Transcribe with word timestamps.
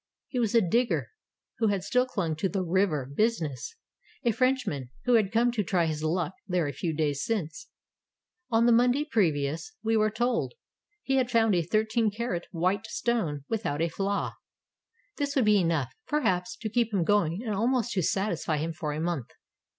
He 0.29 0.39
was 0.39 0.55
a 0.55 0.67
digger 0.67 1.11
who 1.59 1.67
had 1.67 1.83
still 1.83 2.07
clung 2.07 2.35
to 2.37 2.49
the 2.49 2.63
"river" 2.63 3.07
busi 3.15 3.41
ness; 3.41 3.75
a 4.23 4.31
Frenchman 4.31 4.89
who 5.05 5.13
had 5.13 5.31
come 5.31 5.51
to 5.51 5.63
try 5.63 5.85
his 5.85 6.03
luck 6.03 6.33
there 6.47 6.65
a 6.67 6.73
few 6.73 6.91
days 6.91 7.23
since. 7.23 7.69
On 8.49 8.65
the 8.65 8.71
IVIonday 8.71 9.11
previous,— 9.11 9.75
we 9.83 9.95
were 9.95 10.09
told,— 10.09 10.55
he 11.03 11.17
had 11.17 11.29
found 11.29 11.53
a 11.53 11.61
13 11.61 12.09
carat 12.09 12.47
white 12.49 12.87
stone 12.87 13.45
without 13.47 13.79
a 13.79 13.89
flaw. 13.89 14.33
This 15.17 15.35
would 15.35 15.45
be 15.45 15.59
enough, 15.59 15.93
perhaps, 16.07 16.57
to 16.61 16.69
keep 16.71 16.91
him 16.91 17.03
going 17.03 17.43
and 17.45 17.53
almost 17.53 17.91
to 17.91 18.01
satisfy 18.01 18.57
him 18.57 18.73
for 18.73 18.93
a 18.93 18.99
month. 18.99 19.27